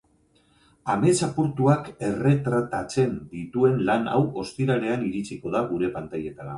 [0.93, 6.49] Amets apurtuak erretratatzen dituen lan hau ostiralean iritsiko da gure pantailetara.